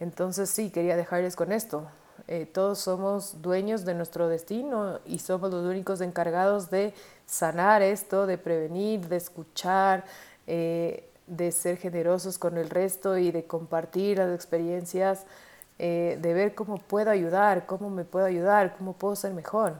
[0.00, 1.88] Entonces sí, quería dejarles con esto.
[2.26, 6.92] Eh, todos somos dueños de nuestro destino y somos los únicos encargados de
[7.26, 10.04] sanar esto, de prevenir, de escuchar,
[10.46, 15.24] eh, de ser generosos con el resto y de compartir las experiencias,
[15.78, 19.74] eh, de ver cómo puedo ayudar, cómo me puedo ayudar, cómo puedo ser mejor.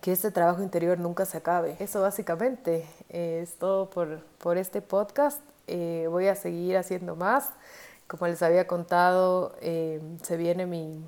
[0.00, 1.76] Que este trabajo interior nunca se acabe.
[1.78, 5.40] Eso básicamente es todo por, por este podcast.
[5.66, 7.50] voy a seguir haciendo más.
[8.06, 11.04] Como les había contado, eh, se viene mi,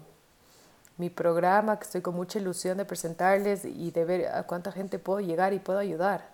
[0.97, 4.99] mi programa que estoy con mucha ilusión de presentarles y de ver a cuánta gente
[4.99, 6.29] puedo llegar y puedo ayudar.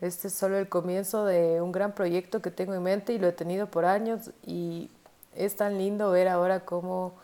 [0.00, 3.26] Este es solo el comienzo de un gran proyecto que tengo en mente y lo
[3.26, 4.90] he tenido por años y
[5.34, 7.14] es tan lindo ver ahora cómo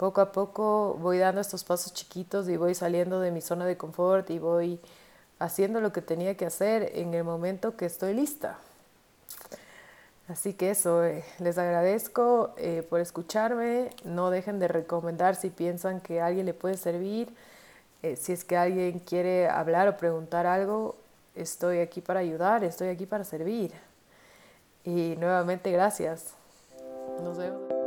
[0.00, 3.76] poco a poco voy dando estos pasos chiquitos y voy saliendo de mi zona de
[3.76, 4.80] confort y voy
[5.38, 8.56] haciendo lo que tenía que hacer en el momento que estoy lista.
[10.26, 13.90] Así que eso, eh, les agradezco eh, por escucharme.
[14.02, 17.28] No dejen de recomendar si piensan que alguien le puede servir.
[18.02, 20.96] Eh, si es que alguien quiere hablar o preguntar algo,
[21.34, 23.72] estoy aquí para ayudar, estoy aquí para servir.
[24.82, 26.32] Y nuevamente gracias.
[27.22, 27.79] Nos vemos.